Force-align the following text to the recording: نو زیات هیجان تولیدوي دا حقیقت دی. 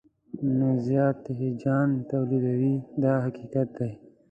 نو 0.57 0.69
زیات 0.87 1.21
هیجان 1.41 1.89
تولیدوي 2.09 2.75
دا 3.03 3.13
حقیقت 3.25 3.67
دی. 3.77 3.91